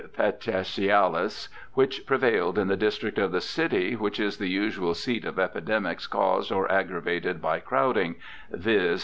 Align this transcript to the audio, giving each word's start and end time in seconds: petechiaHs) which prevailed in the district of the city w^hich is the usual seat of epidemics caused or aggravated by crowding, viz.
petechiaHs) 0.17 1.47
which 1.75 2.07
prevailed 2.07 2.57
in 2.57 2.67
the 2.67 2.75
district 2.75 3.19
of 3.19 3.31
the 3.31 3.39
city 3.39 3.95
w^hich 3.95 4.19
is 4.19 4.37
the 4.39 4.49
usual 4.49 4.95
seat 4.95 5.25
of 5.25 5.37
epidemics 5.37 6.07
caused 6.07 6.51
or 6.51 6.71
aggravated 6.71 7.39
by 7.39 7.59
crowding, 7.59 8.15
viz. 8.49 8.99